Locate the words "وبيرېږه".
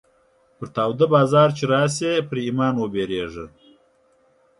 2.79-3.45